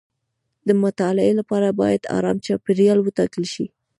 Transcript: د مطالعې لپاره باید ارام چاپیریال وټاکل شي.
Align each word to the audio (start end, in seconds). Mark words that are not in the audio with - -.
د 0.67 0.69
مطالعې 0.83 1.33
لپاره 1.39 1.67
باید 1.79 2.01
ارام 2.17 2.37
چاپیریال 2.45 2.99
وټاکل 3.01 3.43
شي. 3.53 3.65